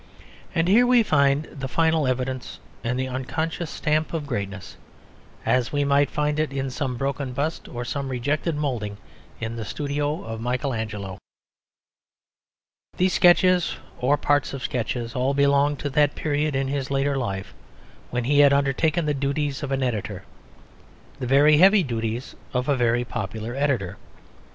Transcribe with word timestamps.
And 0.55 0.67
here 0.67 0.87
we 0.87 1.03
find 1.03 1.43
the 1.51 1.67
final 1.67 2.07
evidence 2.07 2.59
and 2.83 2.97
the 2.97 3.07
unconscious 3.07 3.69
stamp 3.69 4.13
of 4.15 4.25
greatness, 4.25 4.75
as 5.45 5.71
we 5.71 5.83
might 5.83 6.09
find 6.09 6.39
it 6.39 6.51
in 6.51 6.71
some 6.71 6.97
broken 6.97 7.33
bust 7.33 7.67
or 7.67 7.85
some 7.85 8.09
rejected 8.09 8.55
moulding 8.55 8.97
in 9.39 9.57
the 9.57 9.63
studio 9.63 10.23
of 10.23 10.41
Michael 10.41 10.73
Angelo. 10.73 11.19
These 12.97 13.13
sketches 13.13 13.75
or 13.99 14.17
parts 14.17 14.55
of 14.55 14.63
sketches 14.63 15.15
all 15.15 15.35
belong 15.35 15.75
to 15.75 15.89
that 15.91 16.15
period 16.15 16.55
in 16.55 16.67
his 16.67 16.89
later 16.89 17.15
life 17.15 17.53
when 18.09 18.23
he 18.23 18.39
had 18.39 18.53
undertaken 18.53 19.05
the 19.05 19.13
duties 19.13 19.61
of 19.61 19.71
an 19.71 19.83
editor, 19.83 20.23
the 21.19 21.27
very 21.27 21.57
heavy 21.57 21.83
duties 21.83 22.33
of 22.55 22.67
a 22.67 22.75
very 22.75 23.03
popular 23.05 23.53
editor. 23.53 23.97